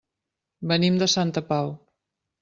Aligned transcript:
Venim 0.71 0.95
de 1.03 1.07
Santa 1.15 1.43
Pau. 1.49 1.69